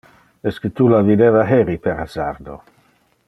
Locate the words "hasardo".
2.05-2.57